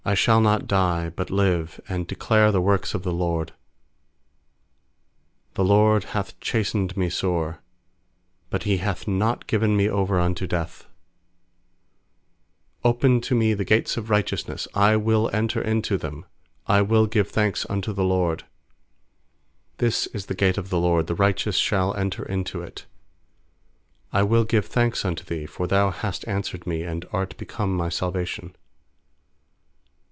17I 0.03 0.17
shall 0.17 0.41
not 0.41 0.65
die, 0.67 1.09
but 1.15 1.29
live, 1.29 1.79
And 1.87 2.07
declare 2.07 2.51
the 2.51 2.59
works 2.59 2.95
of 2.95 3.03
the 3.03 3.13
LORD. 3.13 3.51
18The 5.53 5.65
LORD 5.67 6.03
hath 6.05 6.37
chastened 6.39 6.97
me 6.97 7.07
sore; 7.07 7.61
But 8.49 8.63
He 8.63 8.77
hath 8.77 9.07
not 9.07 9.45
given 9.45 9.77
me 9.77 9.87
over 9.87 10.19
unto 10.19 10.47
death. 10.47 10.87
190pen 12.83 13.21
to 13.21 13.35
me 13.35 13.53
the 13.53 13.63
gates 13.63 13.95
of 13.95 14.09
righteous 14.09 14.67
I 14.73 14.95
will 14.97 15.29
enter 15.31 15.61
into 15.61 15.99
them, 15.99 16.25
I 16.65 16.81
will 16.81 17.05
give 17.05 17.29
thanks 17.29 17.67
unto 17.69 17.93
the 17.93 18.03
LORD. 18.03 18.43
20This 19.77 20.07
is 20.15 20.25
the 20.25 20.33
gate 20.33 20.57
of 20.57 20.71
the 20.71 20.79
LORD; 20.79 21.05
The 21.05 21.15
righteous 21.15 21.57
shall 21.57 21.93
enter 21.95 22.25
into 22.25 22.63
it. 22.63 22.87
S61 24.11 24.23
118 24.23 24.23
21 24.23 24.23
PSALMS 24.23 24.29
21I 24.29 24.29
will 24.31 24.45
give 24.45 24.65
thanks 24.65 25.05
unto 25.05 25.23
Thee, 25.23 25.45
for 25.45 25.67
Thou 25.67 25.91
hast 25.91 26.27
answered 26.27 26.65
me, 26.65 26.81
And 26.81 27.05
art 27.13 27.37
become 27.37 27.71
my 27.77 27.89
salvation. 27.89 28.55